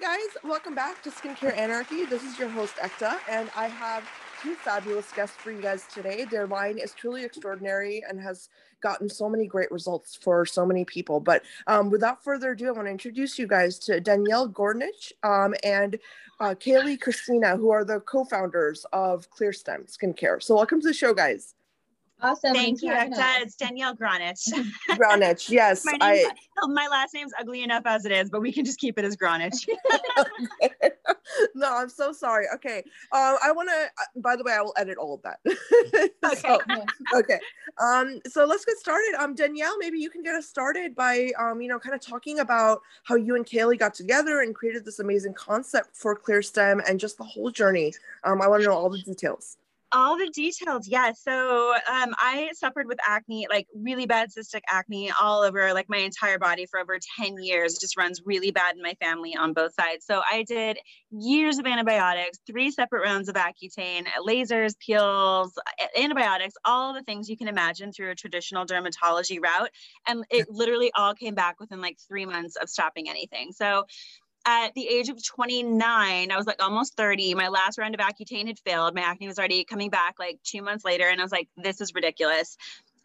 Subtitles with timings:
[0.00, 2.06] guys, welcome back to Skincare Anarchy.
[2.06, 4.08] This is your host Ekta, and I have
[4.42, 6.24] two fabulous guests for you guys today.
[6.24, 8.48] Their line is truly extraordinary and has
[8.80, 11.20] gotten so many great results for so many people.
[11.20, 15.54] But um, without further ado, I want to introduce you guys to Danielle Gornich um,
[15.64, 15.98] and
[16.40, 20.42] uh, Kaylee Christina, who are the co-founders of ClearStem Skincare.
[20.42, 21.54] So welcome to the show, guys.
[22.22, 22.54] Awesome.
[22.54, 23.40] Thank you, Ekta.
[23.40, 24.48] It's Danielle Gronich.
[24.90, 25.84] Gronich, yes.
[25.84, 26.30] my, I,
[26.68, 29.16] my last name's ugly enough as it is, but we can just keep it as
[29.16, 29.66] Gronich.
[31.54, 32.46] no, I'm so sorry.
[32.54, 32.78] Okay.
[33.12, 35.38] Um, I want to, uh, by the way, I will edit all of that.
[36.24, 36.36] okay.
[36.36, 36.60] so,
[37.14, 37.38] okay.
[37.78, 39.14] Um, so let's get started.
[39.18, 42.40] Um, Danielle, maybe you can get us started by, um, you know, kind of talking
[42.40, 47.00] about how you and Kaylee got together and created this amazing concept for ClearStem and
[47.00, 47.94] just the whole journey.
[48.24, 49.56] Um, I want to know all the details
[49.92, 55.10] all the details yeah so um, i suffered with acne like really bad cystic acne
[55.20, 58.76] all over like my entire body for over 10 years it just runs really bad
[58.76, 60.78] in my family on both sides so i did
[61.10, 65.58] years of antibiotics three separate rounds of accutane lasers peels
[65.98, 69.70] antibiotics all the things you can imagine through a traditional dermatology route
[70.06, 73.84] and it literally all came back within like three months of stopping anything so
[74.46, 77.34] at the age of 29, I was like almost 30.
[77.34, 78.94] My last round of Accutane had failed.
[78.94, 81.04] My acne was already coming back like two months later.
[81.08, 82.56] And I was like, this is ridiculous.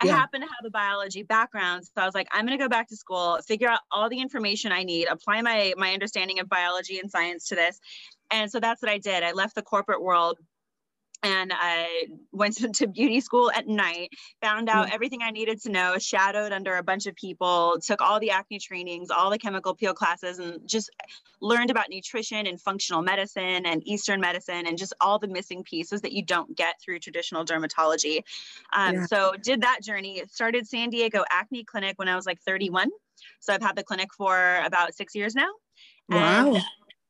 [0.02, 1.86] I happen to have a biology background.
[1.86, 4.19] So I was like, I'm going to go back to school, figure out all the
[4.19, 7.80] information I need, apply my, my understanding of biology and science to this.
[8.31, 9.23] And so that's what I did.
[9.23, 10.38] I left the corporate world
[11.23, 14.09] and I went to, to, beauty school at night,
[14.41, 14.94] found out mm.
[14.94, 18.59] everything I needed to know, shadowed under a bunch of people, took all the acne
[18.59, 20.89] trainings, all the chemical peel classes, and just
[21.41, 26.02] learned about nutrition and functional medicine and Eastern medicine and just all the missing pieces
[26.02, 28.21] that you don't get through traditional dermatology.
[28.73, 29.05] Um, yeah.
[29.05, 30.23] So did that journey.
[30.31, 32.89] Started San Diego Acne Clinic when I was like 31.
[33.39, 35.49] So I've had the clinic for about six years now.
[36.09, 36.55] Wow.
[36.55, 36.63] And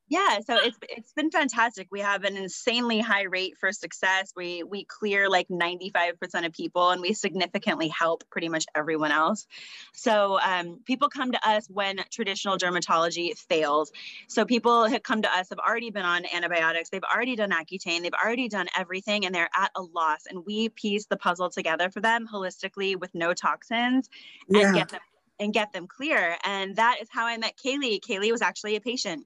[0.07, 1.87] yeah so it's it's been fantastic.
[1.91, 4.31] We have an insanely high rate for success.
[4.35, 9.47] We we clear like 95% of people and we significantly help pretty much everyone else.
[9.93, 13.91] So um, people come to us when traditional dermatology fails.
[14.27, 18.01] So people have come to us have already been on antibiotics they've already done accutane
[18.01, 21.89] they've already done everything and they're at a loss and we piece the puzzle together
[21.89, 24.09] for them holistically with no toxins
[24.49, 24.67] yeah.
[24.67, 25.01] and get them
[25.39, 26.37] and get them clear.
[26.45, 27.99] And that is how i met kaylee.
[27.99, 29.25] Kaylee was actually a patient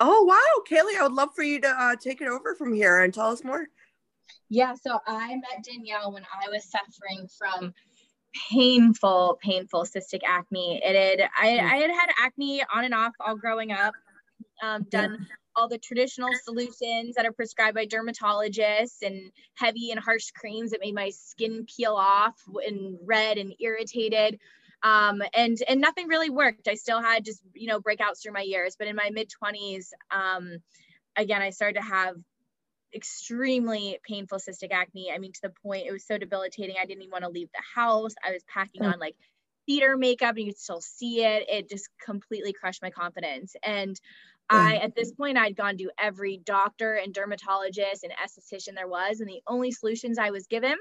[0.00, 0.62] Oh, wow.
[0.68, 3.30] Kaylee, I would love for you to uh, take it over from here and tell
[3.30, 3.66] us more.
[4.48, 7.74] Yeah, so I met Danielle when I was suffering from
[8.50, 10.80] painful, painful cystic acne.
[10.82, 11.60] It had, I, mm.
[11.60, 13.94] I had had acne on and off all growing up,
[14.62, 15.26] um, done yeah.
[15.56, 20.80] all the traditional solutions that are prescribed by dermatologists and heavy and harsh creams that
[20.80, 24.38] made my skin peel off and red and irritated
[24.82, 26.68] um, and and nothing really worked.
[26.68, 29.88] I still had just you know breakouts through my years, but in my mid 20s,
[30.10, 30.58] um,
[31.16, 32.16] again, I started to have
[32.94, 35.12] extremely painful cystic acne.
[35.12, 36.76] I mean, to the point it was so debilitating.
[36.80, 38.14] I didn't even want to leave the house.
[38.26, 38.92] I was packing mm.
[38.92, 39.16] on like
[39.66, 41.48] theater makeup, and you could still see it.
[41.48, 43.54] It just completely crushed my confidence.
[43.62, 44.00] And
[44.50, 49.20] I, at this point, I'd gone to every doctor and dermatologist and esthetician there was,
[49.20, 50.76] and the only solutions I was given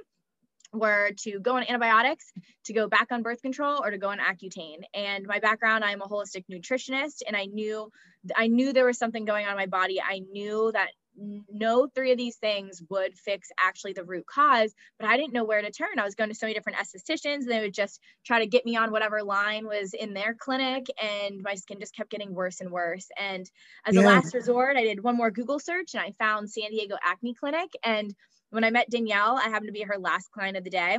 [0.74, 2.32] were to go on antibiotics,
[2.66, 4.82] to go back on birth control, or to go on Accutane.
[4.94, 7.92] And my background, I'm a holistic nutritionist, and I knew
[8.36, 10.02] I knew there was something going on in my body.
[10.02, 15.10] I knew that no three of these things would fix actually the root cause, but
[15.10, 15.98] I didn't know where to turn.
[15.98, 18.66] I was going to so many different estheticians, and they would just try to get
[18.66, 22.62] me on whatever line was in their clinic, and my skin just kept getting worse
[22.62, 23.08] and worse.
[23.20, 23.50] And
[23.86, 24.02] as yeah.
[24.02, 27.34] a last resort, I did one more Google search, and I found San Diego Acne
[27.34, 28.14] Clinic, and
[28.50, 30.98] when I met Danielle, I happened to be her last client of the day.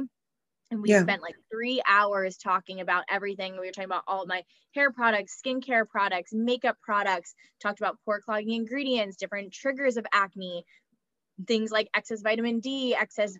[0.71, 1.01] And we yeah.
[1.01, 3.53] spent like three hours talking about everything.
[3.53, 4.43] We were talking about all my
[4.75, 10.65] hair products, skincare products, makeup products, talked about pore clogging ingredients, different triggers of acne,
[11.47, 13.35] things like excess vitamin D, excess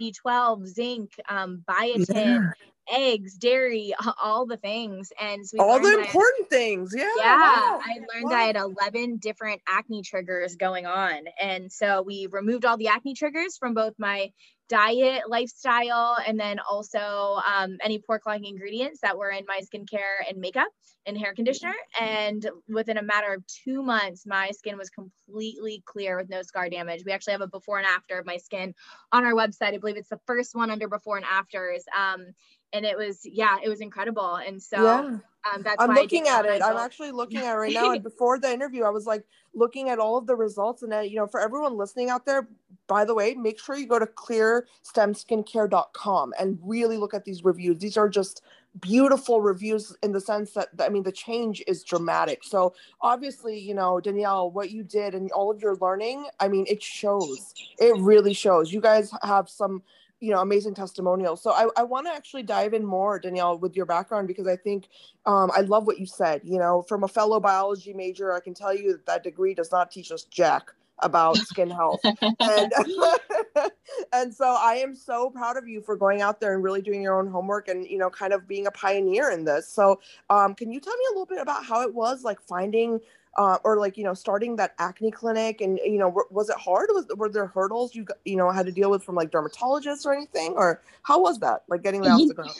[0.00, 2.50] B12, zinc, um, biotin, yeah
[2.90, 5.12] eggs, dairy, all the things.
[5.20, 6.94] And so all the important things.
[6.96, 7.08] Yeah.
[7.16, 7.36] Yeah.
[7.36, 7.80] Wow.
[7.82, 8.36] I learned wow.
[8.36, 11.24] I had 11 different acne triggers going on.
[11.40, 14.32] And so we removed all the acne triggers from both my
[14.72, 20.26] diet, lifestyle, and then also um, any pore clogging ingredients that were in my skincare
[20.26, 20.68] and makeup
[21.04, 21.74] and hair conditioner.
[22.00, 26.70] And within a matter of two months, my skin was completely clear with no scar
[26.70, 27.02] damage.
[27.04, 28.74] We actually have a before and after of my skin
[29.12, 29.74] on our website.
[29.74, 31.84] I believe it's the first one under before and afters.
[31.94, 32.28] Um,
[32.72, 35.18] and it was yeah it was incredible and so yeah.
[35.50, 36.60] Um, that's I'm looking at it.
[36.62, 37.92] I'm actually looking at it right now.
[37.92, 39.24] and before the interview, I was like
[39.54, 40.82] looking at all of the results.
[40.82, 42.48] And, uh, you know, for everyone listening out there,
[42.86, 47.78] by the way, make sure you go to clearstemskincare.com and really look at these reviews.
[47.78, 48.42] These are just
[48.80, 52.44] beautiful reviews in the sense that, I mean, the change is dramatic.
[52.44, 56.64] So obviously, you know, Danielle, what you did and all of your learning, I mean,
[56.68, 57.54] it shows.
[57.78, 58.72] It really shows.
[58.72, 59.82] You guys have some
[60.22, 61.42] you know amazing testimonials.
[61.42, 64.56] So i, I want to actually dive in more danielle with your background because i
[64.56, 64.88] think
[65.26, 68.54] um, i love what you said you know from a fellow biology major i can
[68.54, 70.70] tell you that that degree does not teach us jack
[71.02, 72.00] about skin health.
[72.04, 72.72] And
[74.12, 77.02] and so i am so proud of you for going out there and really doing
[77.02, 79.68] your own homework and you know kind of being a pioneer in this.
[79.68, 83.00] So um, can you tell me a little bit about how it was like finding
[83.38, 86.88] uh, or like you know starting that acne clinic and you know was it hard?
[86.92, 90.14] Was were there hurdles you you know had to deal with from like dermatologists or
[90.14, 90.54] anything?
[90.56, 92.52] Or how was that like getting that off the ground?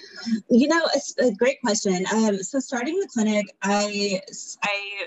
[0.48, 2.04] you know it's a great question.
[2.12, 4.20] Um so starting the clinic i
[4.62, 5.06] i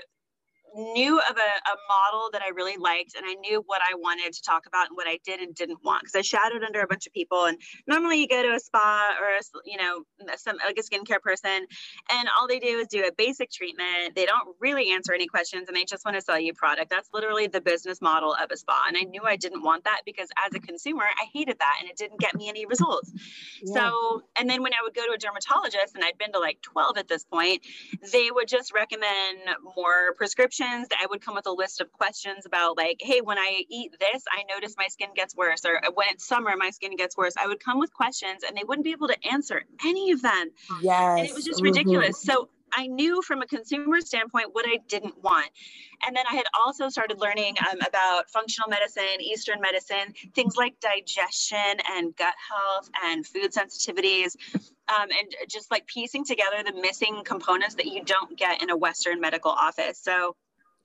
[0.76, 4.32] knew of a, a model that I really liked and I knew what I wanted
[4.32, 6.86] to talk about and what I did and didn't want because I shadowed under a
[6.86, 7.44] bunch of people.
[7.44, 10.02] And normally you go to a spa or a, you know
[10.36, 11.66] some like a skincare person
[12.12, 14.14] and all they do is do a basic treatment.
[14.14, 16.90] They don't really answer any questions and they just want to sell you product.
[16.90, 20.02] That's literally the business model of a spa and I knew I didn't want that
[20.04, 23.12] because as a consumer I hated that and it didn't get me any results.
[23.62, 23.74] Yeah.
[23.74, 26.60] so and then when I would go to a dermatologist and I'd been to like
[26.62, 27.62] 12 at this point
[28.12, 29.38] they would just recommend
[29.76, 30.88] more prescriptions questions.
[31.00, 34.22] I would come with a list of questions about like, hey, when I eat this,
[34.30, 37.34] I notice my skin gets worse, or when it's summer, my skin gets worse.
[37.38, 40.50] I would come with questions, and they wouldn't be able to answer any of them.
[40.82, 41.66] Yes, and it was just mm-hmm.
[41.66, 42.20] ridiculous.
[42.20, 45.48] So I knew from a consumer standpoint what I didn't want.
[46.06, 50.74] And then I had also started learning um, about functional medicine, Eastern medicine, things like
[50.80, 54.36] digestion and gut health and food sensitivities.
[54.88, 58.76] Um, and just like piecing together the missing components that you don't get in a
[58.76, 59.98] Western medical office.
[59.98, 60.36] So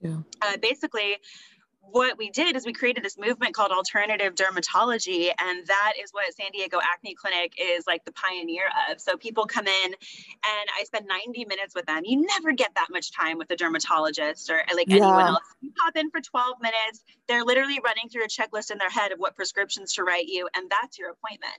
[0.01, 0.17] yeah.
[0.41, 1.17] Uh, basically,
[1.91, 6.31] what we did is we created this movement called alternative dermatology and that is what
[6.33, 9.01] san diego acne clinic is like the pioneer of.
[9.01, 12.03] So people come in and i spend 90 minutes with them.
[12.05, 14.97] You never get that much time with a dermatologist or like yeah.
[14.97, 15.39] anyone else.
[15.61, 17.03] You pop in for 12 minutes.
[17.27, 20.47] They're literally running through a checklist in their head of what prescriptions to write you
[20.55, 21.53] and that's your appointment.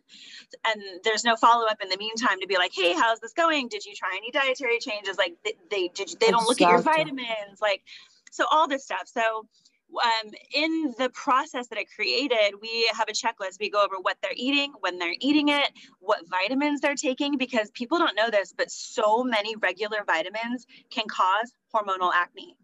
[0.65, 3.69] And there's no follow-up in the meantime to be like hey how's this going?
[3.69, 5.19] Did you try any dietary changes?
[5.19, 7.61] Like they they, did you, they don't look at your vitamins.
[7.61, 7.83] Like
[8.33, 9.47] so all this stuff so
[10.03, 13.59] um, in the process that I created, we have a checklist.
[13.61, 15.71] We go over what they're eating, when they're eating it,
[16.01, 21.05] what vitamins they're taking, because people don't know this, but so many regular vitamins can
[21.09, 22.57] cause hormonal acne.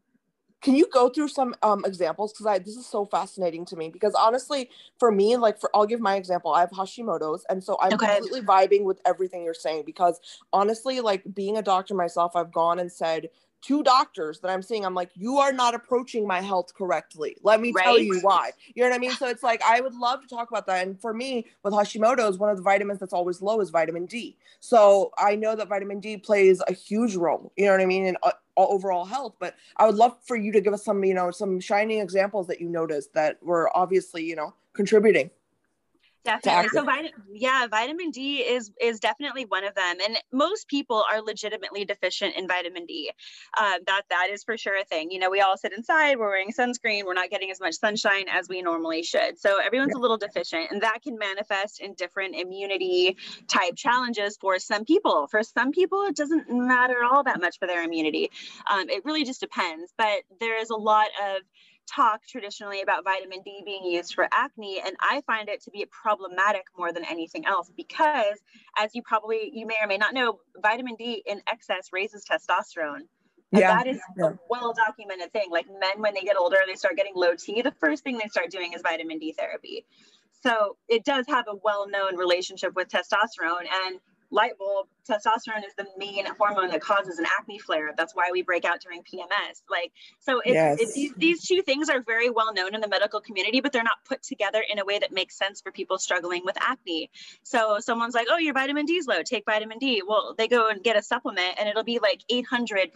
[0.60, 2.32] Can you go through some um, examples?
[2.32, 3.90] Because I this is so fascinating to me.
[3.90, 6.52] Because honestly, for me, like for I'll give my example.
[6.52, 8.16] I have Hashimoto's, and so I'm okay.
[8.16, 9.84] completely vibing with everything you're saying.
[9.86, 10.18] Because
[10.52, 13.28] honestly, like being a doctor myself, I've gone and said
[13.60, 17.36] two doctors that I'm seeing, I'm like, you are not approaching my health correctly.
[17.42, 17.84] Let me right?
[17.84, 18.52] tell you why.
[18.74, 19.10] You know what I mean?
[19.12, 20.86] So it's like, I would love to talk about that.
[20.86, 24.36] And for me, with Hashimoto's, one of the vitamins that's always low is vitamin D.
[24.60, 28.06] So I know that vitamin D plays a huge role, you know what I mean,
[28.06, 29.34] in uh, overall health.
[29.38, 32.46] But I would love for you to give us some, you know, some shining examples
[32.46, 35.30] that you noticed that were obviously, you know, contributing.
[36.24, 36.68] Definitely.
[36.70, 41.22] So vitamin, yeah, vitamin D is is definitely one of them, and most people are
[41.22, 43.10] legitimately deficient in vitamin D.
[43.58, 45.10] Um, that that is for sure a thing.
[45.10, 48.26] You know, we all sit inside, we're wearing sunscreen, we're not getting as much sunshine
[48.30, 49.38] as we normally should.
[49.38, 50.00] So everyone's yeah.
[50.00, 53.16] a little deficient, and that can manifest in different immunity
[53.46, 55.28] type challenges for some people.
[55.28, 58.30] For some people, it doesn't matter all that much for their immunity.
[58.70, 59.92] Um, it really just depends.
[59.96, 61.42] But there is a lot of
[61.94, 65.86] talk traditionally about vitamin D being used for acne, and I find it to be
[65.90, 68.38] problematic more than anything else because,
[68.78, 73.06] as you probably you may or may not know, vitamin D in excess raises testosterone.
[73.52, 75.48] And yeah, that is a well documented thing.
[75.50, 77.62] Like men, when they get older, they start getting low T.
[77.62, 79.86] The first thing they start doing is vitamin D therapy.
[80.42, 83.66] So it does have a well known relationship with testosterone.
[83.86, 83.98] And
[84.30, 87.92] light bulb, testosterone is the main hormone that causes an acne flare.
[87.96, 89.62] That's why we break out during PMS.
[89.70, 90.78] Like, so it's, yes.
[90.80, 93.82] it's, these, these two things are very well known in the medical community, but they're
[93.82, 97.10] not put together in a way that makes sense for people struggling with acne.
[97.42, 100.02] So someone's like, oh, your vitamin D is low, take vitamin D.
[100.06, 102.90] Well, they go and get a supplement and it'll be like 800%,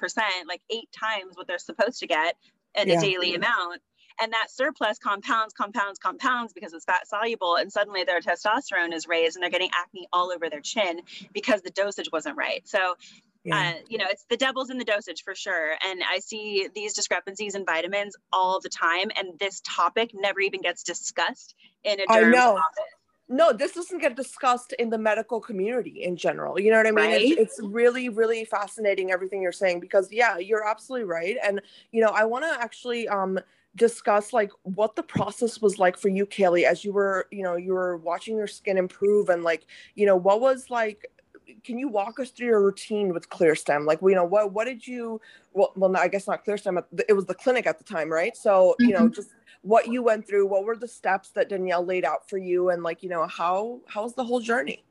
[0.47, 2.37] like eight times what they're supposed to get
[2.75, 2.99] in yeah.
[2.99, 3.81] a daily amount
[4.21, 9.07] and that surplus compounds compounds compounds because it's fat soluble and suddenly their testosterone is
[9.07, 11.00] raised and they're getting acne all over their chin
[11.33, 12.95] because the dosage wasn't right so
[13.45, 13.75] yeah.
[13.75, 15.75] Uh, you know, it's the devil's in the dosage for sure.
[15.85, 19.11] And I see these discrepancies in vitamins all the time.
[19.16, 22.52] And this topic never even gets discussed in a know.
[22.52, 22.85] office.
[23.28, 26.61] no, this doesn't get discussed in the medical community in general.
[26.61, 27.04] You know what I mean?
[27.04, 27.23] Right?
[27.23, 31.37] It's, it's really, really fascinating everything you're saying because yeah, you're absolutely right.
[31.42, 33.40] And you know, I want to actually um
[33.76, 37.57] discuss like what the process was like for you, Kaylee, as you were, you know,
[37.57, 41.07] you were watching your skin improve and like, you know, what was like
[41.64, 44.87] can you walk us through your routine with ClearStem Like, you know, what what did
[44.87, 45.21] you?
[45.52, 46.83] Well, well, I guess not ClearStem.
[47.09, 48.37] It was the clinic at the time, right?
[48.37, 49.14] So, you know, mm-hmm.
[49.14, 49.31] just
[49.62, 50.47] what you went through.
[50.47, 53.81] What were the steps that Danielle laid out for you, and like, you know, how
[53.87, 54.85] how's the whole journey?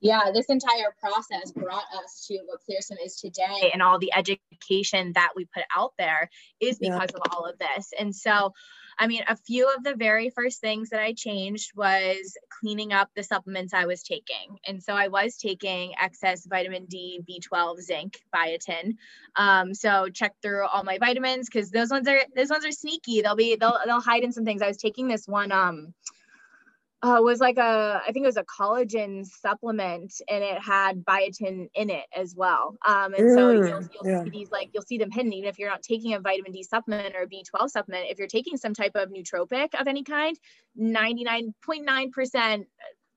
[0.00, 5.12] Yeah, this entire process brought us to what ClearStem is today, and all the education
[5.14, 6.90] that we put out there is Yeah.
[6.98, 7.92] because of all of this.
[7.98, 8.52] And so,
[9.00, 13.10] I mean, a few of the very first things that I changed was cleaning up
[13.14, 14.58] the supplements I was taking.
[14.66, 18.96] And so I was taking excess vitamin D, B12, zinc, biotin.
[19.36, 23.22] Um, so check through all my vitamins because those ones are those ones are sneaky.
[23.22, 24.62] They'll be they'll they'll hide in some things.
[24.62, 25.94] I was taking this one um
[27.02, 31.68] uh, was like a I think it was a collagen supplement and it had biotin
[31.74, 32.76] in it as well.
[32.86, 34.24] Um, and so Mm, you'll, you'll yeah.
[34.24, 36.64] see these like you'll see them hidden even if you're not taking a vitamin D
[36.64, 38.10] supplement or a B12 supplement.
[38.10, 40.36] If you're taking some type of nootropic of any kind,
[40.78, 42.64] 99.9%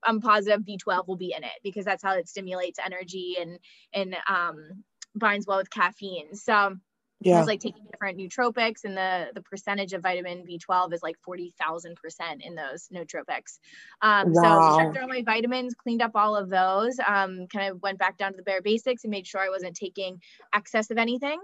[0.04, 3.58] I'm positive B12 will be in it because that's how it stimulates energy and
[3.92, 4.84] and um,
[5.14, 6.34] binds well with caffeine.
[6.34, 6.76] So
[7.24, 7.38] Yeah.
[7.38, 12.42] was like taking different nootropics and the the percentage of vitamin B12 is like 40,000%
[12.42, 13.58] in those nootropics.
[14.02, 14.70] Um, So Wow.
[14.70, 18.16] checked through all my vitamins, cleaned up all of those, um, kind of went back
[18.18, 20.20] down to the bare basics and made sure I wasn't taking
[20.54, 21.40] excess of anything.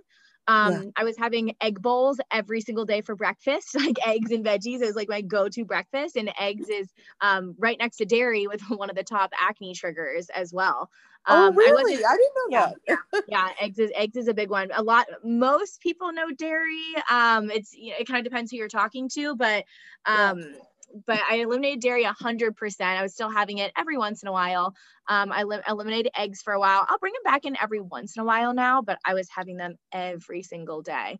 [0.49, 0.83] Um, Yeah.
[0.97, 4.81] I was having egg bowls every single day for breakfast, like eggs and veggies.
[4.83, 6.89] It was like my go-to breakfast, and eggs is
[7.21, 10.91] um, right next to dairy with one of the top acne triggers as well.
[11.29, 11.93] oh, Um, I really?
[11.95, 12.73] wasn't- I, didn't know yeah,
[13.13, 13.23] that.
[13.29, 17.51] yeah eggs is eggs is a big one a lot most people know dairy um
[17.51, 19.65] it's you know, it kind of depends who you're talking to but
[20.07, 20.35] Yeah.
[21.07, 24.75] But i eliminated dairy 100% i was still having it every once in a while
[25.09, 28.17] um i li- eliminated eggs for a while i'll bring them back in every once
[28.17, 31.19] in a while now but i was having them every single day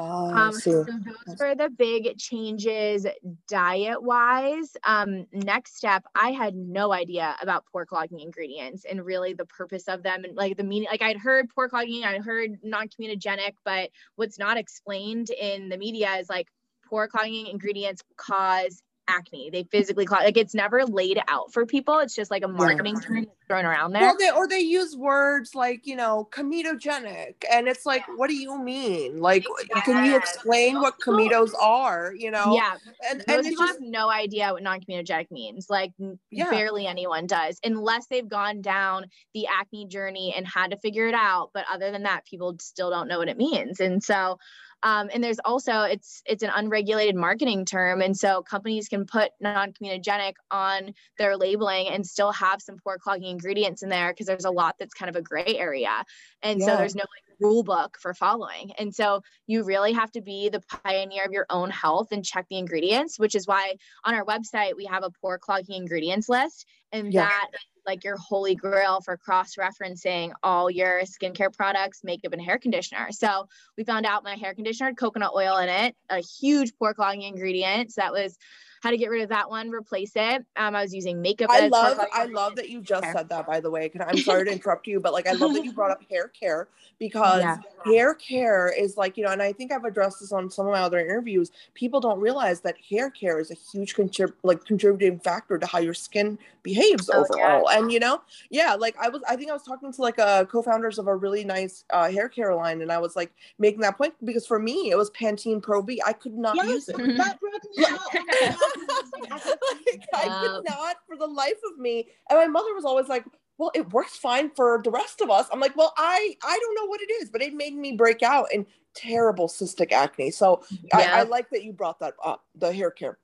[0.00, 3.04] Oh, um, so those were the big changes
[3.48, 4.76] diet wise.
[4.84, 9.88] Um, next step, I had no idea about pore clogging ingredients and really the purpose
[9.88, 10.88] of them and like the meaning.
[10.88, 16.14] Like I'd heard pore clogging, I heard non-comedogenic, but what's not explained in the media
[16.16, 16.46] is like
[16.88, 19.50] pore clogging ingredients cause acne.
[19.50, 20.22] They physically clog.
[20.22, 21.98] Like it's never laid out for people.
[21.98, 24.02] It's just like a marketing term thrown around there.
[24.02, 28.36] Well, they or they use words like you know comedogenic, and it's like, what do
[28.36, 29.20] you mean?
[29.20, 29.44] Like,
[29.84, 32.12] can you explain what comedos are?
[32.16, 32.54] You know?
[32.54, 32.76] yeah,
[33.08, 35.68] And most and it's people just have no idea what non-comedogenic means.
[35.70, 35.92] Like
[36.30, 36.50] Yeah.
[36.50, 41.14] barely anyone does, unless they've gone down the acne journey and had to figure it
[41.14, 41.50] out.
[41.54, 43.80] But other than that, people still don't know what it means.
[43.80, 44.38] And so,
[44.82, 49.30] um, and there's also it's it's an unregulated marketing term, and so companies can put
[49.40, 54.44] non-comedogenic on their labeling and still have some pore clogging ingredients in there because there's
[54.44, 56.04] a lot that's kind of a gray area,
[56.42, 58.72] and so there's no like rule book for following.
[58.78, 62.46] And so you really have to be the pioneer of your own health and check
[62.48, 66.66] the ingredients, which is why on our website we have a pore clogging ingredients list.
[66.92, 67.26] And Yeah.
[67.26, 72.58] that is like your holy grail for cross-referencing all your skincare products, makeup, and hair
[72.58, 73.12] conditioner.
[73.12, 76.94] So we found out my hair conditioner had coconut oil in it, a huge pore
[76.94, 77.92] clogging ingredient.
[77.92, 78.36] So that was
[78.82, 80.44] how to get rid of that one, replace it.
[80.56, 81.50] Um, I was using makeup.
[81.50, 83.14] I love I love that you just Hair.
[83.14, 85.64] said that by the way, I'm sorry to interrupt you, but like I love that
[85.64, 86.68] you brought up hair care
[86.98, 87.56] because Yeah.
[87.84, 90.72] hair care is like, you know, and I think I've addressed this on some of
[90.72, 91.50] my other interviews.
[91.74, 95.78] People don't realize that hair care is a huge contrib- like contributing factor to how
[95.78, 97.70] your skin behaves Oh, overall.
[97.70, 98.20] And you know,
[98.50, 101.14] yeah, like I was I think I was talking to like a co-founders of a
[101.16, 104.58] really nice uh, hair care line and I was like making that point because for
[104.58, 106.00] me it was Pantene Pro V.
[106.04, 106.96] I could not Yes, use it.
[107.16, 108.58] that broke me out.
[109.30, 112.08] Like, I could not for the life of me.
[112.28, 113.24] And my mother was always like,
[113.58, 115.46] well, it works fine for the rest of us.
[115.52, 118.22] I'm like, well, I I don't know what it is, but it made me break
[118.22, 120.30] out in terrible cystic acne.
[120.30, 123.18] So I, I like that you brought that up, the hair care.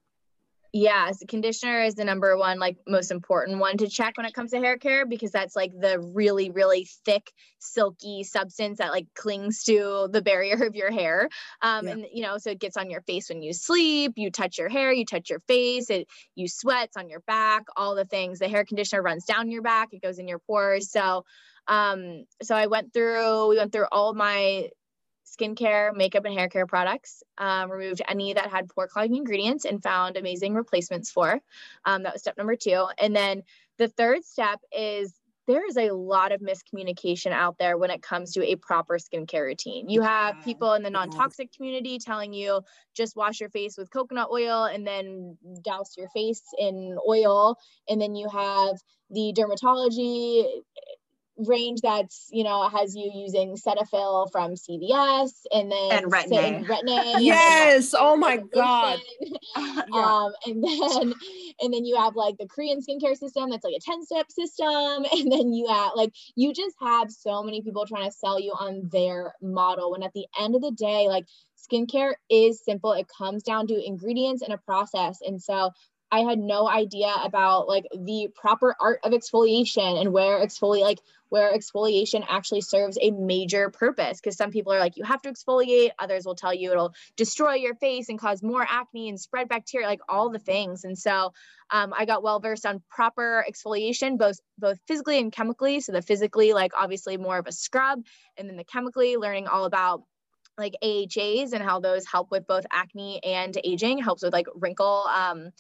[0.77, 4.35] Yeah, so conditioner is the number one, like most important one to check when it
[4.35, 9.07] comes to hair care because that's like the really, really thick, silky substance that like
[9.15, 11.29] clings to the barrier of your hair.
[11.63, 11.93] Um, Yeah.
[11.93, 14.69] and you know, so it gets on your face when you sleep, you touch your
[14.69, 18.41] hair, you touch your face, it you sweat, it's on your back, all the things.
[18.41, 20.91] The hair conditioner runs down your back, it goes in your pores.
[20.91, 21.25] So
[21.69, 24.71] um, so I went through, we went through all my
[25.37, 27.23] skincare, makeup, and hair care products.
[27.39, 31.41] Um, removed any that had pore clogging ingredients and found amazing replacements for.
[31.85, 32.87] Um, that was step number two.
[32.99, 33.43] And then
[33.79, 35.15] the third step is
[35.47, 39.45] there is a lot of miscommunication out there when it comes to a proper skincare
[39.45, 39.89] routine.
[39.89, 42.63] You have people in the non toxic community telling you
[42.95, 47.57] just wash your face with coconut oil and then douse your face in oil.
[47.89, 48.77] And then you have
[49.11, 50.47] the dermatology
[51.37, 56.65] range that's you know has you using Cetaphil from CVS and then and Retin-A.
[56.65, 57.95] Retin-A yes.
[57.99, 59.01] oh my god.
[59.57, 59.83] yeah.
[59.93, 61.15] um and then
[61.61, 65.05] and then you have like the Korean skincare system that's like a 10 step system.
[65.15, 68.53] And then you have like you just have so many people trying to sell you
[68.53, 71.25] on their model when at the end of the day like
[71.57, 72.93] skincare is simple.
[72.93, 75.21] It comes down to ingredients and a process.
[75.25, 75.71] And so
[76.15, 81.01] I had no idea about like the proper art of exfoliation and where exfoliate like
[81.35, 85.33] where exfoliation actually serves a major purpose because some people are like you have to
[85.33, 85.91] exfoliate.
[85.99, 89.89] Others will tell you it'll destroy your face and cause more acne and spread bacteria
[89.89, 90.85] like all the things.
[90.85, 91.33] And so
[91.71, 95.81] um, i got well versed on proper exfoliation both both physically and chemically.
[95.81, 98.05] So the physically like obviously more of a scrub
[98.37, 100.03] and then the chemically learning all about
[100.57, 105.05] like AHAs and how those help with both acne and aging, helps with like wrinkle
[105.13, 105.51] um,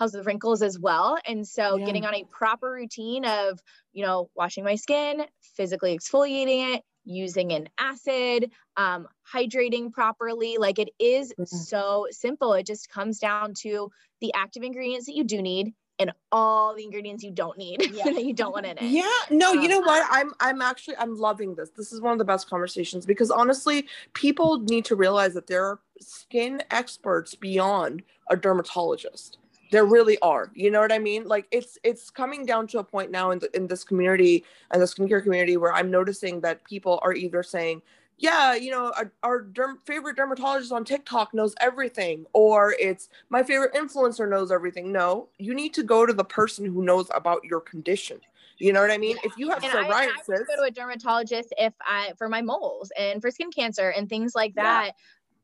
[0.00, 1.18] helps with wrinkles as well.
[1.26, 1.84] And so yeah.
[1.84, 3.60] getting on a proper routine of,
[3.92, 10.56] you know, washing my skin, physically exfoliating it, using an acid, um, hydrating properly.
[10.58, 12.54] Like it is so simple.
[12.54, 13.92] It just comes down to
[14.22, 18.04] the active ingredients that you do need and all the ingredients you don't need yeah.
[18.04, 18.84] that you don't want in it.
[18.84, 20.06] Yeah, no, um, you know what?
[20.10, 21.68] I'm I'm actually I'm loving this.
[21.76, 25.66] This is one of the best conversations because honestly, people need to realize that there
[25.66, 29.36] are skin experts beyond a dermatologist
[29.70, 32.84] there really are you know what i mean like it's it's coming down to a
[32.84, 36.62] point now in, the, in this community and the skincare community where i'm noticing that
[36.64, 37.80] people are either saying
[38.18, 43.42] yeah you know our, our derm- favorite dermatologist on tiktok knows everything or it's my
[43.42, 47.44] favorite influencer knows everything no you need to go to the person who knows about
[47.44, 48.20] your condition
[48.60, 49.16] you know what I mean?
[49.24, 52.42] If you have and psoriasis, I, I go to a dermatologist if I for my
[52.42, 54.92] moles and for skin cancer and things like that.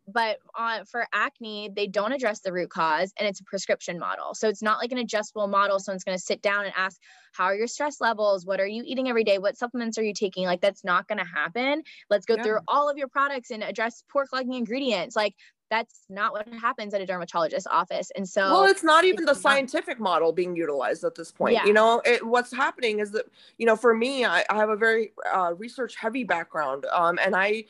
[0.08, 4.34] But on for acne they don't address the root cause and it's a prescription model.
[4.34, 5.80] So it's not like an adjustable model.
[5.80, 7.00] Someone's going to sit down and ask
[7.32, 8.46] how are your stress levels?
[8.46, 9.38] What are you eating every day?
[9.38, 10.46] What supplements are you taking?
[10.46, 11.82] Like that's not going to happen.
[12.08, 12.42] Let's go yeah.
[12.42, 15.16] through all of your products and address pore clogging ingredients.
[15.16, 15.34] Like
[15.70, 19.34] that's not what happens at a dermatologist's office and so well it's not even the
[19.34, 21.54] scientific model being utilized at this point.
[21.54, 21.64] Yeah.
[21.64, 23.26] you know it, what's happening is that
[23.58, 27.34] you know for me i, I have a very uh, research heavy background um, and
[27.34, 27.64] i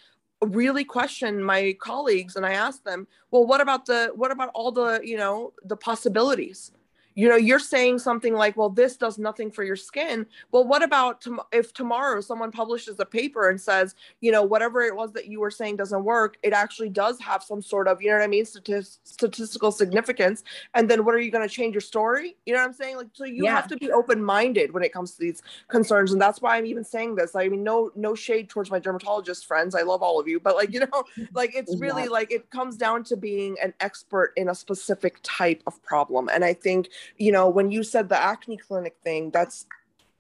[0.52, 4.73] really question my colleagues and I ask them, well, what about the what about all
[4.73, 6.73] the, you know, the possibilities?
[7.16, 10.24] You know you're saying something like well this does nothing for your skin.
[10.52, 14.82] Well what about tom- if tomorrow someone publishes a paper and says you know whatever
[14.82, 18.00] it was that you were saying doesn't work it actually does have some sort of
[18.00, 21.52] you know what i mean Statist- statistical significance and then what are you going to
[21.52, 22.36] change your story?
[22.44, 22.96] You know what i'm saying?
[22.96, 23.56] Like so you yeah.
[23.56, 26.84] have to be open-minded when it comes to these concerns and that's why i'm even
[26.84, 27.34] saying this.
[27.34, 30.54] I mean no no shade towards my dermatologist friends i love all of you but
[30.54, 34.50] like you know like it's really like it comes down to being an expert in
[34.50, 38.56] a specific type of problem and i think you know when you said the acne
[38.56, 39.66] clinic thing that's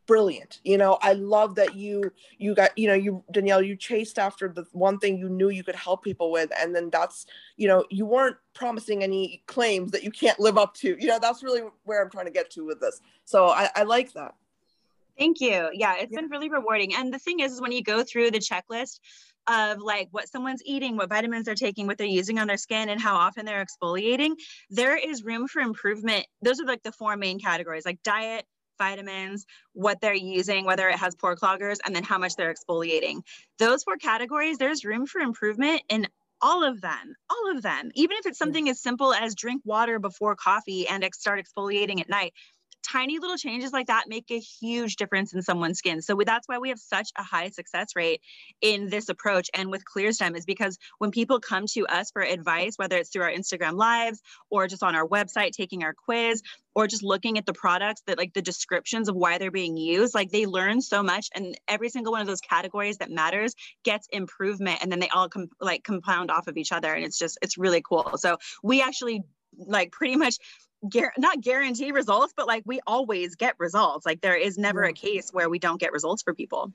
[0.06, 4.18] brilliant you know i love that you you got you know you danielle you chased
[4.18, 7.66] after the one thing you knew you could help people with and then that's you
[7.66, 11.42] know you weren't promising any claims that you can't live up to you know that's
[11.42, 14.34] really where i'm trying to get to with this so i, I like that
[15.18, 15.70] Thank you.
[15.72, 16.20] Yeah, it's yeah.
[16.20, 16.94] been really rewarding.
[16.94, 19.00] And the thing is, is when you go through the checklist
[19.48, 22.88] of like what someone's eating, what vitamins they're taking, what they're using on their skin,
[22.88, 24.32] and how often they're exfoliating,
[24.70, 26.26] there is room for improvement.
[26.42, 28.44] Those are like the four main categories like diet,
[28.78, 33.22] vitamins, what they're using, whether it has pore cloggers, and then how much they're exfoliating.
[33.58, 36.08] Those four categories, there's room for improvement in
[36.42, 37.90] all of them, all of them.
[37.94, 42.08] Even if it's something as simple as drink water before coffee and start exfoliating at
[42.08, 42.34] night,
[42.82, 46.00] tiny little changes like that make a huge difference in someone's skin.
[46.02, 48.20] So that's why we have such a high success rate
[48.60, 52.74] in this approach and with ClearStem is because when people come to us for advice,
[52.76, 56.42] whether it's through our Instagram lives or just on our website taking our quiz
[56.74, 60.14] or just looking at the products that like the descriptions of why they're being used,
[60.14, 64.06] like they learn so much and every single one of those categories that matters gets
[64.12, 67.38] improvement and then they all com- like compound off of each other and it's just
[67.42, 68.12] it's really cool.
[68.16, 69.22] So we actually
[69.58, 70.36] like pretty much
[70.88, 74.06] gar- not guarantee results, but like we always get results.
[74.06, 76.72] Like there is never a case where we don't get results for people.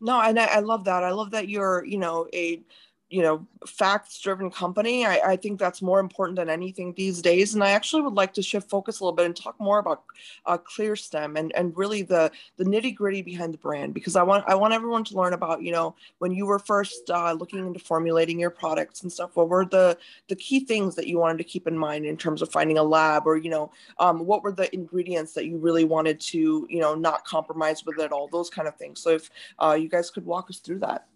[0.00, 1.04] No, and I, I love that.
[1.04, 2.62] I love that you're, you know, a
[3.08, 7.54] you know facts driven company I, I think that's more important than anything these days.
[7.54, 10.02] And i actually would like to shift focus a little bit and talk more about
[10.46, 14.44] uh, clearstem and and really the the nitty gritty behind the brand because i want
[14.48, 17.78] i want everyone to learn about you know when you were first uh, looking into
[17.78, 19.96] formulating your products and stuff what were the
[20.28, 22.82] the key things that you wanted to keep in mind in terms of finding a
[22.82, 26.80] lab or you know um, what were the ingredients that you really wanted to you
[26.80, 29.00] know not compromise with it all those kind of things.
[29.00, 31.06] So if uh, you guys could walk us through that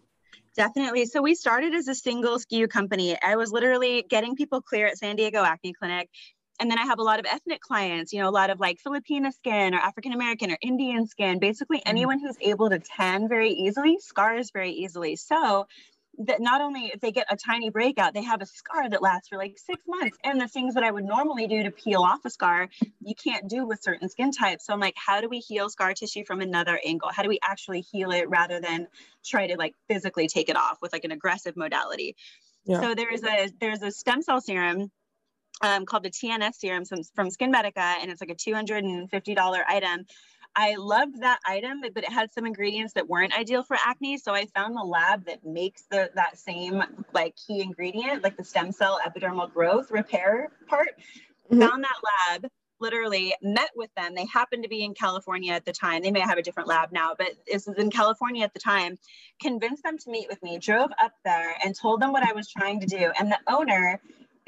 [0.55, 1.05] Definitely.
[1.05, 3.17] So we started as a single SKU company.
[3.21, 6.09] I was literally getting people clear at San Diego Acne Clinic.
[6.59, 8.77] And then I have a lot of ethnic clients, you know, a lot of like
[8.85, 11.39] Filipina skin or African American or Indian skin.
[11.39, 11.89] Basically, mm-hmm.
[11.89, 15.15] anyone who's able to tan very easily scars very easily.
[15.15, 15.65] So
[16.19, 19.29] that not only if they get a tiny breakout, they have a scar that lasts
[19.29, 20.17] for like six months.
[20.23, 22.67] And the things that I would normally do to peel off a scar,
[22.99, 24.65] you can't do with certain skin types.
[24.65, 27.09] So I'm like, how do we heal scar tissue from another angle?
[27.11, 28.87] How do we actually heal it rather than
[29.25, 32.15] try to like physically take it off with like an aggressive modality?
[32.65, 32.81] Yeah.
[32.81, 34.91] So there's a there's a stem cell serum
[35.61, 40.05] um, called the TNS serum from from SkinMedica, and it's like a $250 item
[40.55, 44.17] I loved that item, but it had some ingredients that weren't ideal for acne.
[44.17, 46.83] So I found the lab that makes the that same
[47.13, 50.89] like key ingredient, like the stem cell epidermal growth repair part.
[51.49, 51.61] Mm-hmm.
[51.61, 54.15] Found that lab, literally met with them.
[54.15, 56.01] They happened to be in California at the time.
[56.01, 58.97] They may have a different lab now, but this is in California at the time.
[59.41, 62.49] Convinced them to meet with me, drove up there and told them what I was
[62.49, 63.11] trying to do.
[63.19, 64.01] And the owner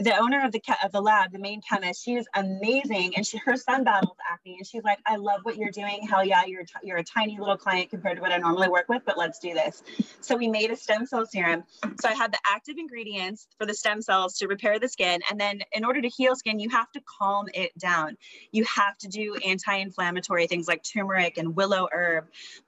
[0.04, 3.38] the owner of the of the lab, the main chemist, she is amazing, and she
[3.38, 6.08] her son battles acne, and she's like, "I love what you're doing.
[6.08, 9.04] Hell yeah, you're you're a tiny little client compared to what I normally work with,
[9.06, 9.84] but let's do this."
[10.22, 11.64] So we made a stem cell serum.
[12.02, 15.40] So I had the active ingredients for the stem cells to repair the skin, and
[15.40, 18.18] then in order to heal skin, you have to calm it down.
[18.52, 22.28] You have to do anti-inflammatory things like turmeric and willow herb,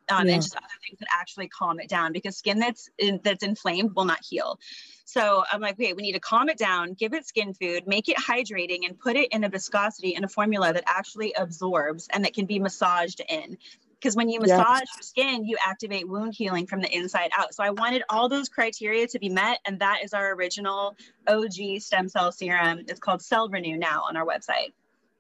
[0.10, 0.34] um, yeah.
[0.34, 3.96] and just other things that actually calm it down because skin that's in, that's inflamed
[3.96, 4.60] will not heal.
[5.06, 8.10] So I'm like, okay, we need to calm it down, give it skin food, make
[8.10, 12.26] it hydrating, and put it in a viscosity in a formula that actually absorbs and
[12.26, 13.58] that can be massaged in.
[13.94, 17.56] Because when you massage your skin, you activate wound healing from the inside out.
[17.56, 20.96] So I wanted all those criteria to be met, and that is our original
[21.28, 22.82] OG stem cell serum.
[22.88, 24.74] It's called Cell Renew now on our website.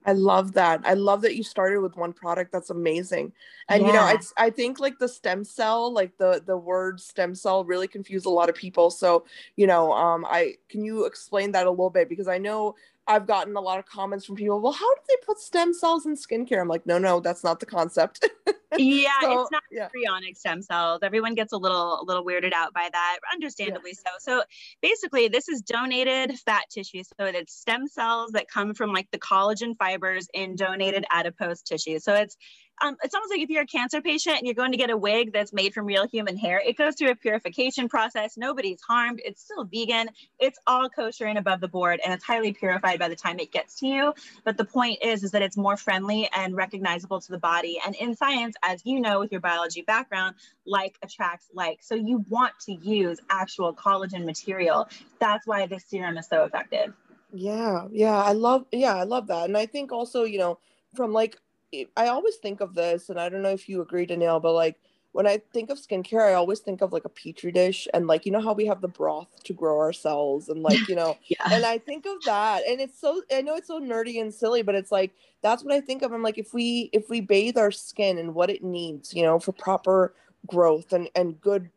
[0.05, 0.81] I love that.
[0.83, 2.51] I love that you started with one product.
[2.51, 3.33] That's amazing.
[3.69, 3.87] And yeah.
[3.87, 7.65] you know, it's I think like the stem cell, like the the word stem cell
[7.65, 8.91] really confused a lot of people.
[8.91, 12.75] So, you know, um I can you explain that a little bit because I know
[13.07, 16.05] I've gotten a lot of comments from people, well, how do they put stem cells
[16.05, 16.59] in skincare?
[16.59, 18.27] I'm like, no, no, that's not the concept.
[18.77, 19.83] yeah, so, it's not yeah.
[19.85, 20.99] embryonic stem cells.
[21.03, 24.11] Everyone gets a little a little weirded out by that, understandably yeah.
[24.19, 24.37] so.
[24.37, 24.43] So
[24.81, 27.03] basically, this is donated fat tissue.
[27.03, 31.99] So it's stem cells that come from like the collagen fibers in donated adipose tissue.
[31.99, 32.37] So it's
[32.83, 34.97] um, it's almost like if you're a cancer patient and you're going to get a
[34.97, 38.37] wig that's made from real human hair, it goes through a purification process.
[38.37, 39.21] Nobody's harmed.
[39.23, 40.09] It's still vegan.
[40.39, 43.51] It's all kosher and above the board, and it's highly purified by the time it
[43.51, 44.13] gets to you.
[44.43, 47.79] But the point is, is that it's more friendly and recognizable to the body.
[47.85, 50.35] And in science, as you know, with your biology background,
[50.65, 51.81] like attracts like.
[51.81, 54.87] So you want to use actual collagen material.
[55.19, 56.93] That's why this serum is so effective.
[57.31, 60.57] Yeah, yeah, I love, yeah, I love that, and I think also, you know,
[60.95, 61.37] from like
[61.73, 64.77] I always think of this, and I don't know if you agree, Danielle, but like
[65.11, 68.25] when I think of skincare, I always think of like a petri dish, and like
[68.25, 71.17] you know how we have the broth to grow our cells, and like you know,
[71.27, 71.47] yeah.
[71.51, 74.61] and I think of that, and it's so I know it's so nerdy and silly,
[74.61, 76.11] but it's like that's what I think of.
[76.11, 79.39] I'm like if we if we bathe our skin and what it needs, you know,
[79.39, 80.13] for proper
[80.47, 81.69] growth and and good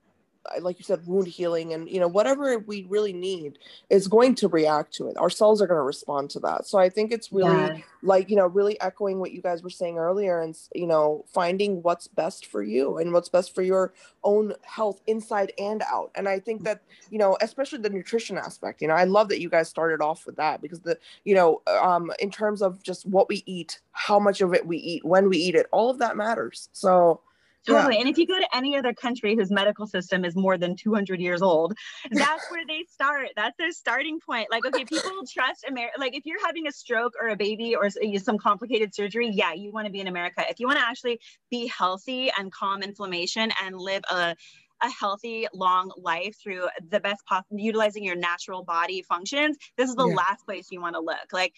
[0.61, 3.58] like you said wound healing and you know whatever we really need
[3.90, 5.16] is going to react to it.
[5.16, 6.66] Our cells are going to respond to that.
[6.66, 7.78] So i think it's really yeah.
[8.02, 11.82] like you know really echoing what you guys were saying earlier and you know finding
[11.82, 13.92] what's best for you and what's best for your
[14.24, 16.11] own health inside and out.
[16.14, 19.40] And i think that you know especially the nutrition aspect you know i love that
[19.40, 23.06] you guys started off with that because the you know um in terms of just
[23.06, 25.98] what we eat how much of it we eat when we eat it all of
[25.98, 26.68] that matters.
[26.72, 27.20] So
[27.68, 27.94] Totally.
[27.94, 28.00] Yeah.
[28.00, 31.20] And if you go to any other country whose medical system is more than 200
[31.20, 31.74] years old,
[32.11, 33.28] that's where they start.
[33.37, 34.48] That's their starting point.
[34.50, 35.94] Like, okay, people trust America.
[35.98, 39.72] Like, if you're having a stroke or a baby or some complicated surgery, yeah, you
[39.72, 40.44] want to be in America.
[40.48, 44.35] If you want to actually be healthy and calm inflammation and live a
[44.81, 49.96] a healthy long life through the best possible utilizing your natural body functions this is
[49.96, 50.14] the yeah.
[50.14, 51.52] last place you want to look like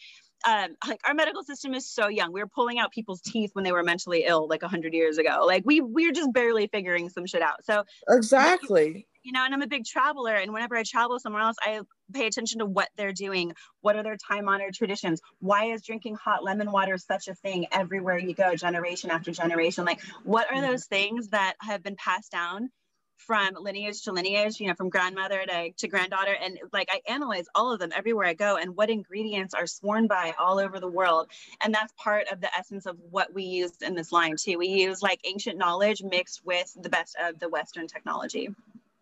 [0.46, 2.32] um, like our medical system is so young.
[2.32, 5.18] We were pulling out people's teeth when they were mentally ill, like a hundred years
[5.18, 5.44] ago.
[5.46, 7.64] Like we we're just barely figuring some shit out.
[7.64, 9.06] So exactly.
[9.22, 11.82] You know, and I'm a big traveler, and whenever I travel somewhere else, I
[12.14, 13.52] pay attention to what they're doing.
[13.82, 15.20] What are their time honored traditions?
[15.40, 19.84] Why is drinking hot lemon water such a thing everywhere you go, generation after generation?
[19.84, 22.70] Like, what are those things that have been passed down
[23.20, 26.34] from lineage to lineage, you know, from grandmother to, to granddaughter.
[26.42, 30.06] And like I analyze all of them everywhere I go and what ingredients are sworn
[30.06, 31.28] by all over the world.
[31.62, 34.58] And that's part of the essence of what we use in this line too.
[34.58, 38.48] We use like ancient knowledge mixed with the best of the Western technology.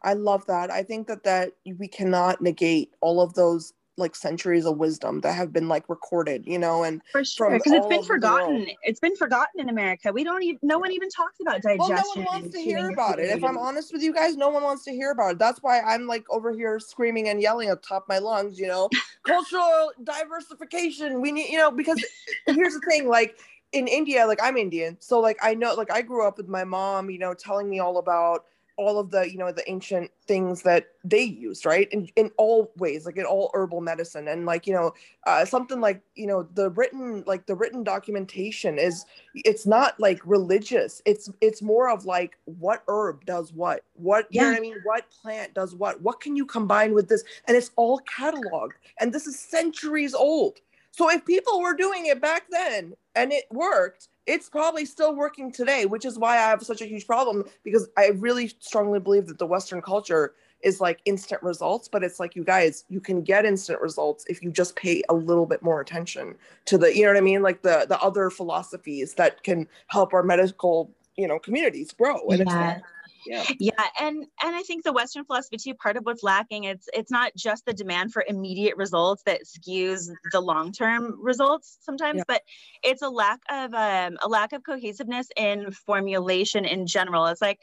[0.02, 0.70] I love that.
[0.70, 5.32] I think that that we cannot negate all of those like centuries of wisdom that
[5.34, 8.66] have been like recorded, you know, and for sure because it's been forgotten.
[8.82, 10.12] It's been forgotten in America.
[10.12, 11.78] We don't even no one even talks about digestion.
[11.78, 13.30] Well, no one wants to hear about it.
[13.30, 15.38] If I'm honest with you guys, no one wants to hear about it.
[15.38, 18.68] That's why I'm like over here screaming and yelling at top of my lungs, you
[18.68, 18.88] know,
[19.26, 21.20] cultural diversification.
[21.20, 22.02] We need, you know, because
[22.46, 23.38] here's the thing, like
[23.72, 26.64] in India, like I'm Indian, so like I know, like I grew up with my
[26.64, 28.44] mom, you know, telling me all about
[28.78, 31.88] all of the you know the ancient things that they used right?
[31.92, 34.92] In, in all ways like in all herbal medicine and like you know
[35.26, 40.20] uh, something like you know the written like the written documentation is it's not like
[40.24, 41.02] religious.
[41.04, 43.82] It's it's more of like what herb does what?
[43.94, 44.42] What yeah.
[44.42, 44.76] you know what i mean?
[44.84, 46.00] What plant does what?
[46.00, 47.24] What can you combine with this?
[47.46, 48.78] And it's all cataloged.
[49.00, 50.60] And this is centuries old.
[50.92, 55.50] So if people were doing it back then and it worked it's probably still working
[55.50, 59.26] today, which is why I have such a huge problem because I really strongly believe
[59.26, 63.22] that the Western culture is like instant results, but it's like you guys, you can
[63.22, 66.34] get instant results if you just pay a little bit more attention
[66.66, 70.12] to the, you know what I mean, like the the other philosophies that can help
[70.12, 72.28] our medical, you know, communities grow.
[72.28, 72.80] And yeah.
[73.28, 76.88] Yeah yeah and and i think the western philosophy too part of what's lacking it's
[76.92, 82.24] it's not just the demand for immediate results that skews the long-term results sometimes yeah.
[82.26, 82.42] but
[82.82, 87.60] it's a lack of um, a lack of cohesiveness in formulation in general it's like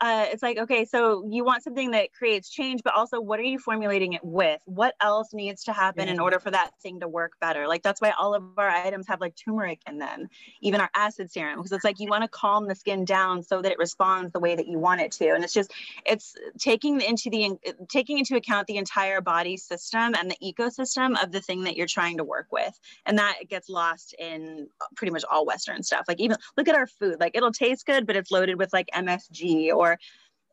[0.00, 3.44] uh, it's like, okay, so you want something that creates change, but also what are
[3.44, 4.60] you formulating it with?
[4.64, 6.14] What else needs to happen yeah.
[6.14, 7.66] in order for that thing to work better?
[7.66, 10.28] Like that's why all of our items have like turmeric in them,
[10.60, 13.62] even our acid serum, because it's like you want to calm the skin down so
[13.62, 15.30] that it responds the way that you want it to.
[15.30, 15.72] And it's just,
[16.06, 17.58] it's taking into the
[17.88, 21.86] taking into account the entire body system and the ecosystem of the thing that you're
[21.86, 22.78] trying to work with.
[23.06, 26.04] And that gets lost in pretty much all Western stuff.
[26.08, 28.88] Like even look at our food, like it'll taste good, but it's loaded with like
[28.94, 29.98] MSG or or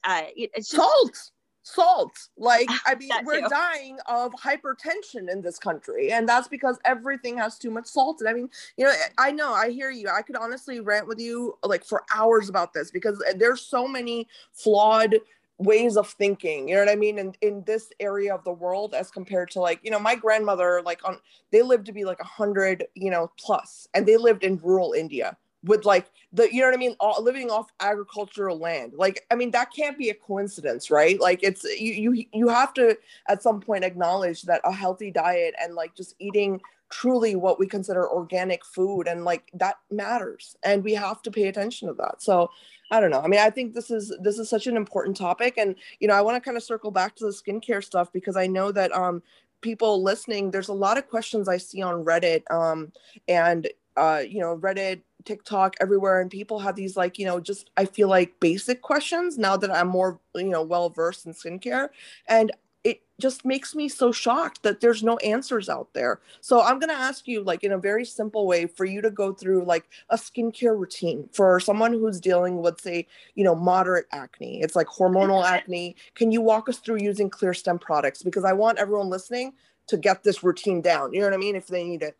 [0.04, 1.32] uh, it's just, salt
[1.66, 2.30] salt.
[2.38, 3.50] Like i mean we're too.
[3.50, 8.22] dying of hypertension in this country and that's because everything has too much salt.
[8.22, 10.08] And i mean you know i know i hear you.
[10.10, 14.28] I could honestly rant with you like for hours about this because there's so many
[14.54, 15.16] flawed
[15.58, 18.94] ways of thinking you know what i mean in, in this area of the world
[18.94, 21.18] as compared to like you know my grandmother like on
[21.52, 24.92] they lived to be like a 100 you know plus and they lived in rural
[24.92, 26.96] india with like the you know what I mean?
[27.00, 28.94] All, living off agricultural land.
[28.96, 31.20] Like I mean that can't be a coincidence right?
[31.20, 32.98] Like it's you you you have to
[33.28, 37.68] at some point acknowledge that a healthy diet and like just eating truly what we
[37.68, 40.56] consider organic food and like that matters.
[40.64, 42.22] And we have to pay attention to that.
[42.22, 42.50] So
[42.92, 43.22] I don't know.
[43.22, 46.14] I mean, I think this is this is such an important topic, and you know,
[46.14, 48.96] I want to kind of circle back to the skincare stuff because I know that
[48.96, 49.24] um,
[49.62, 52.92] people listening, there's a lot of questions I see on Reddit, um,
[53.28, 57.70] and uh, you know, Reddit TikTok, everywhere, and people have these like, you know, just
[57.78, 61.90] I feel like basic questions now that I'm more, you know, well versed in skincare.
[62.28, 62.52] And
[62.84, 66.20] it just makes me so shocked that there's no answers out there.
[66.42, 69.34] So I'm gonna ask you, like, in a very simple way, for you to go
[69.34, 74.62] through like a skincare routine for someone who's dealing with, say, you know, moderate acne.
[74.62, 75.96] It's like hormonal acne.
[76.14, 78.22] Can you walk us through using Clearstem products?
[78.22, 79.54] Because I want everyone listening
[79.88, 81.14] to get this routine down.
[81.14, 81.56] You know what I mean?
[81.56, 82.18] If they need it.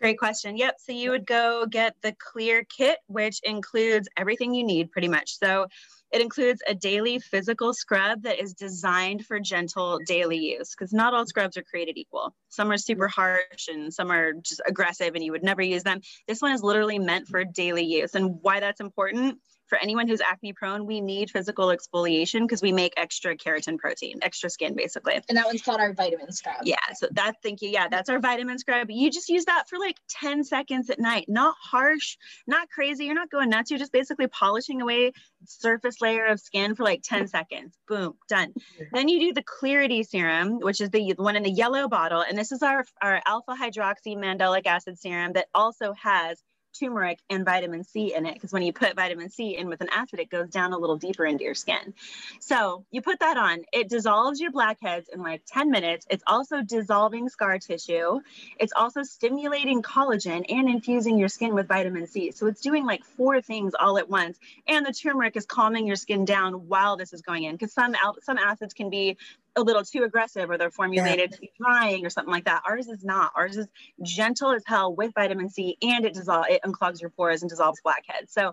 [0.00, 0.56] Great question.
[0.56, 0.76] Yep.
[0.78, 5.38] So you would go get the clear kit, which includes everything you need pretty much.
[5.38, 5.66] So
[6.10, 11.12] it includes a daily physical scrub that is designed for gentle daily use because not
[11.12, 12.34] all scrubs are created equal.
[12.48, 16.00] Some are super harsh and some are just aggressive and you would never use them.
[16.26, 18.14] This one is literally meant for daily use.
[18.14, 19.38] And why that's important
[19.70, 24.18] for anyone who's acne prone, we need physical exfoliation because we make extra keratin protein,
[24.20, 25.20] extra skin basically.
[25.28, 26.56] And that one's called our vitamin scrub.
[26.64, 26.76] Yeah.
[26.94, 27.70] So that, thank you.
[27.70, 28.90] Yeah, that's our vitamin scrub.
[28.90, 31.26] You just use that for like 10 seconds at night.
[31.28, 33.06] Not harsh, not crazy.
[33.06, 33.70] You're not going nuts.
[33.70, 35.12] You're just basically polishing away
[35.46, 37.74] surface layer of skin for like 10 seconds.
[37.88, 38.52] Boom, done.
[38.92, 42.20] Then you do the Clarity serum, which is the one in the yellow bottle.
[42.20, 46.42] And this is our, our alpha hydroxy mandelic acid serum that also has
[46.78, 49.88] turmeric and vitamin C in it because when you put vitamin C in with an
[49.92, 51.94] acid, it goes down a little deeper into your skin.
[52.40, 56.06] So you put that on, it dissolves your blackheads in like 10 minutes.
[56.10, 58.20] It's also dissolving scar tissue.
[58.58, 62.30] It's also stimulating collagen and infusing your skin with vitamin C.
[62.32, 64.38] So it's doing like four things all at once.
[64.66, 67.94] And the turmeric is calming your skin down while this is going in because some,
[68.22, 69.16] some acids can be
[69.56, 71.36] a little too aggressive or they're formulated yeah.
[71.36, 72.62] to be drying or something like that.
[72.66, 73.32] Ours is not.
[73.36, 73.66] Ours is
[74.02, 77.80] gentle as hell with vitamin C and it dissolves, it unclogs your pores and dissolves
[77.82, 78.32] blackheads.
[78.32, 78.52] So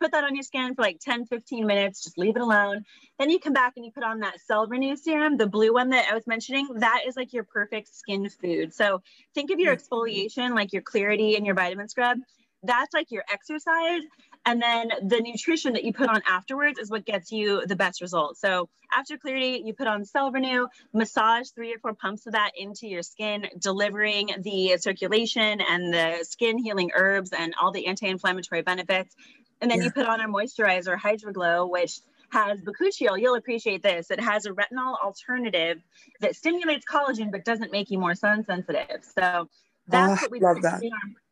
[0.00, 2.84] put that on your skin for like 10, 15 minutes, just leave it alone.
[3.18, 5.90] Then you come back and you put on that cell renew serum, the blue one
[5.90, 8.72] that I was mentioning, that is like your perfect skin food.
[8.72, 9.02] So
[9.34, 9.94] think of your mm-hmm.
[9.94, 12.18] exfoliation, like your clarity and your vitamin scrub.
[12.62, 14.02] That's like your exercise.
[14.46, 18.00] And then the nutrition that you put on afterwards is what gets you the best
[18.00, 18.40] results.
[18.40, 22.52] So after clarity, you put on cell renew, massage three or four pumps of that
[22.56, 28.62] into your skin, delivering the circulation and the skin healing herbs and all the anti-inflammatory
[28.62, 29.14] benefits.
[29.60, 29.84] And then yeah.
[29.84, 33.20] you put on our moisturizer, Hydroglow, which has bakuchiol.
[33.20, 34.10] You'll appreciate this.
[34.10, 35.82] It has a retinol alternative
[36.20, 39.02] that stimulates collagen but doesn't make you more sun sensitive.
[39.02, 39.48] So
[39.88, 40.74] that's oh, what we love that.
[40.74, 40.90] Our,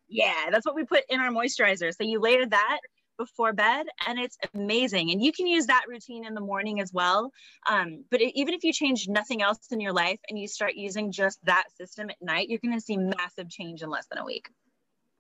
[0.09, 1.95] yeah, that's what we put in our moisturizer.
[1.95, 2.79] So you layer that
[3.17, 5.11] before bed and it's amazing.
[5.11, 7.33] And you can use that routine in the morning as well.
[7.69, 10.75] Um, but it, even if you change nothing else in your life and you start
[10.75, 14.19] using just that system at night you're going to see massive change in less than
[14.19, 14.49] a week.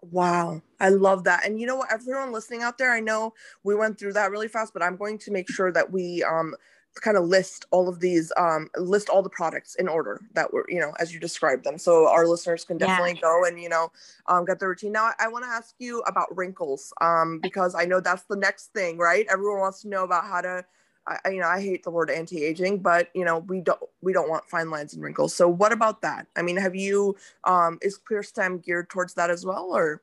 [0.02, 1.46] Wow, I love that.
[1.46, 3.32] And you know what, everyone listening out there, I know
[3.64, 6.54] we went through that really fast, but I'm going to make sure that we um
[7.00, 10.64] kind of list all of these um list all the products in order that were
[10.68, 13.20] you know as you described them so our listeners can definitely yeah.
[13.20, 13.90] go and you know
[14.26, 17.74] um, get the routine now i, I want to ask you about wrinkles um because
[17.74, 20.64] i know that's the next thing right everyone wants to know about how to
[21.08, 24.28] I, you know, I hate the word anti-aging, but you know, we don't we don't
[24.28, 25.34] want fine lines and wrinkles.
[25.34, 26.26] So what about that?
[26.36, 30.02] I mean, have you um is ClearStem geared towards that as well or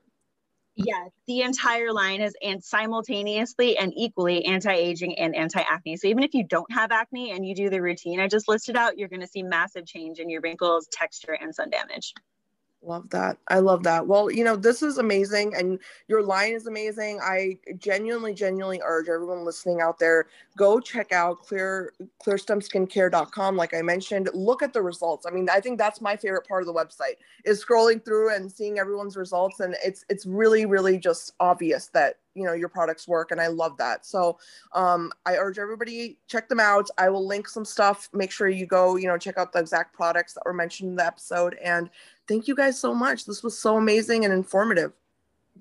[0.75, 5.97] yeah, the entire line is and simultaneously and equally anti-aging and anti-acne.
[5.97, 8.75] So even if you don't have acne and you do the routine I just listed
[8.75, 12.13] out, you're going to see massive change in your wrinkles, texture, and sun damage.
[12.85, 13.37] Love that.
[13.47, 14.07] I love that.
[14.07, 17.19] Well, you know, this is amazing and your line is amazing.
[17.23, 21.93] I genuinely, genuinely urge everyone listening out there, go check out clear
[22.25, 23.55] clearstemskincare.com.
[23.55, 25.25] Like I mentioned, look at the results.
[25.25, 27.15] I mean, I think that's my favorite part of the website
[27.45, 29.61] is scrolling through and seeing everyone's results.
[29.61, 33.47] And it's it's really, really just obvious that you know your products work and i
[33.47, 34.05] love that.
[34.05, 34.37] So
[34.73, 36.89] um, i urge everybody check them out.
[36.97, 38.09] I will link some stuff.
[38.13, 40.95] Make sure you go you know check out the exact products that were mentioned in
[40.95, 41.55] the episode.
[41.63, 41.89] And
[42.27, 43.25] thank you guys so much.
[43.25, 44.93] This was so amazing and informative.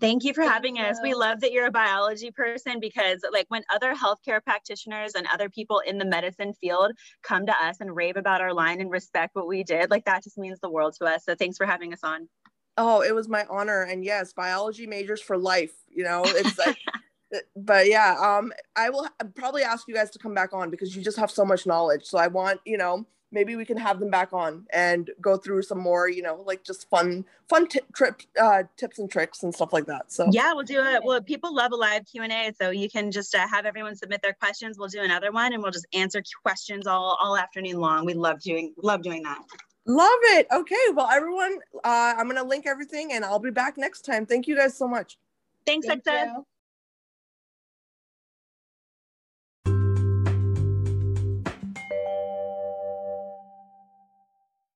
[0.01, 0.99] Thank you for having us.
[1.03, 5.51] We love that you're a biology person because, like, when other healthcare practitioners and other
[5.51, 9.37] people in the medicine field come to us and rave about our line and respect
[9.37, 11.25] what we did, like, that just means the world to us.
[11.25, 12.29] So, thanks for having us on.
[12.77, 13.83] Oh, it was my honor.
[13.83, 16.79] And yes, biology majors for life, you know, it's like,
[17.57, 21.03] but yeah, um, I will probably ask you guys to come back on because you
[21.03, 22.05] just have so much knowledge.
[22.05, 25.63] So I want, you know, maybe we can have them back on and go through
[25.63, 29.55] some more, you know, like just fun, fun t- trip uh, tips and tricks and
[29.55, 30.13] stuff like that.
[30.13, 31.03] So yeah, we'll do it.
[31.03, 33.97] Well, people love a live Q and A, so you can just uh, have everyone
[33.97, 34.79] submit their questions.
[34.79, 38.05] We'll do another one, and we'll just answer questions all all afternoon long.
[38.05, 39.39] We love doing love doing that.
[39.87, 40.47] Love it.
[40.53, 40.77] Okay.
[40.95, 44.27] Well, everyone, uh, I'm going to link everything and I'll be back next time.
[44.27, 45.19] Thank you guys so much.
[45.67, 46.47] Thanks, Thank